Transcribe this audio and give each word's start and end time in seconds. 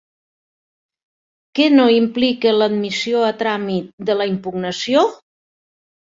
Què 1.57 1.65
no 1.73 1.83
implica 1.95 2.53
l'admissió 2.59 3.21
a 3.27 3.29
tràmit 3.41 3.91
de 4.11 4.15
la 4.23 4.27
impugnació? 4.31 5.05